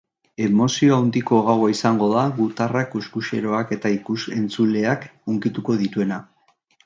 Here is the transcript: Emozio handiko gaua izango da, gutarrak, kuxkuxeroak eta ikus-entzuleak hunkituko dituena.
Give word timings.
Emozio 0.43 0.95
handiko 1.01 1.41
gaua 1.49 1.67
izango 1.73 2.07
da, 2.13 2.23
gutarrak, 2.39 2.89
kuxkuxeroak 2.95 3.75
eta 3.77 3.93
ikus-entzuleak 3.99 5.07
hunkituko 5.33 5.77
dituena. 5.85 6.19